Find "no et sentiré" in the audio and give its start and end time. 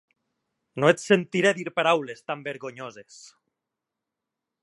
0.83-1.51